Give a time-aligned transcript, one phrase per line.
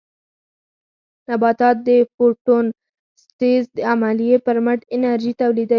[1.29, 3.63] نباتات د فوټوسنټیز
[3.93, 5.69] عملیې پر مټ انرژي تولیدوي